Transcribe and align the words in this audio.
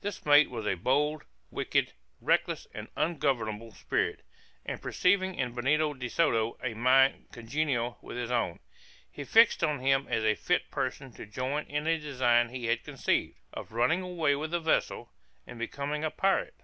This 0.00 0.26
mate 0.26 0.50
was 0.50 0.66
a 0.66 0.74
bold, 0.74 1.22
wicked, 1.52 1.92
reckless 2.20 2.66
and 2.74 2.88
ungovernable 2.96 3.70
spirit, 3.70 4.24
and 4.66 4.82
perceiving 4.82 5.36
in 5.36 5.54
Benito 5.54 5.94
de 5.94 6.08
Soto 6.08 6.58
a 6.60 6.74
mind 6.74 7.26
congenial 7.30 7.96
with 8.02 8.16
his 8.16 8.28
own, 8.28 8.58
he 9.08 9.22
fixed 9.22 9.62
on 9.62 9.78
him 9.78 10.08
as 10.10 10.24
a 10.24 10.34
fit 10.34 10.68
person 10.72 11.12
to 11.12 11.26
join 11.26 11.64
in 11.66 11.86
a 11.86 11.96
design 11.96 12.48
he 12.48 12.64
had 12.66 12.82
conceived, 12.82 13.38
of 13.54 13.70
running 13.70 14.02
away 14.02 14.34
with 14.34 14.50
the 14.50 14.58
vessel, 14.58 15.12
and 15.46 15.60
becoming 15.60 16.02
a 16.02 16.10
pirate. 16.10 16.58